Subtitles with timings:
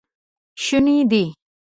[0.63, 1.25] شونی دی